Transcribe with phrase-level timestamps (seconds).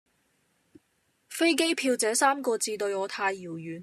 [1.29, 3.79] 飛機票這三個字對我太遙遠